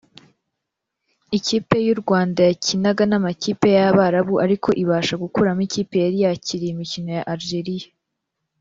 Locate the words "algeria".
7.33-7.87